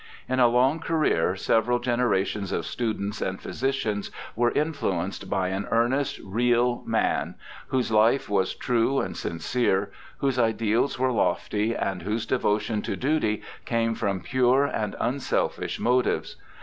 In 0.27 0.39
a 0.39 0.47
long 0.47 0.79
career 0.79 1.35
several 1.35 1.77
generations 1.77 2.51
of 2.51 2.65
students 2.65 3.21
and 3.21 3.39
phy 3.39 3.51
sicians 3.51 4.09
were 4.35 4.49
influenced 4.49 5.29
by 5.29 5.49
an 5.49 5.67
earnest, 5.69 6.19
real 6.23 6.81
man, 6.87 7.35
whose 7.67 7.91
life 7.91 8.27
was 8.27 8.55
true 8.55 8.99
and 8.99 9.15
sincere, 9.15 9.91
whose 10.17 10.39
ideals 10.39 10.97
were 10.97 11.11
lofty, 11.11 11.75
and 11.75 12.01
whose 12.01 12.25
devotion 12.25 12.81
to 12.81 12.95
duty 12.95 13.43
came 13.65 13.93
from 13.93 14.21
pure 14.21 14.63
and 14.65 14.95
unselfish 14.99 15.79
motives. 15.79 16.35